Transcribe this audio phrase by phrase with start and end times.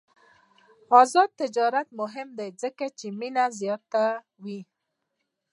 [1.01, 4.59] آزاد تجارت مهم دی ځکه چې مینه زیاتوي.